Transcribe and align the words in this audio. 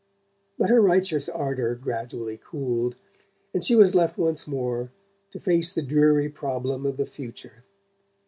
But 0.57 0.71
her 0.71 0.81
righteous 0.81 1.29
ardour 1.29 1.75
gradually 1.75 2.39
cooled, 2.43 2.95
and 3.53 3.63
she 3.63 3.75
was 3.75 3.93
left 3.93 4.17
once 4.17 4.47
more 4.47 4.89
to 5.29 5.39
face 5.39 5.71
the 5.71 5.83
dreary 5.83 6.27
problem 6.27 6.87
of 6.87 6.97
the 6.97 7.05
future. 7.05 7.63